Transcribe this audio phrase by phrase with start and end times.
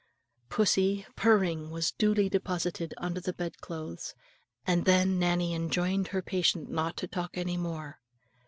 [0.49, 4.15] Pussy, purring, was duly deposited under the bed clothes;
[4.65, 7.99] and then Nannie enjoined her patient not to talk any more.